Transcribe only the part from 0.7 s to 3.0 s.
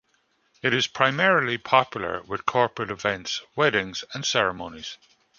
is primarily popular with corporate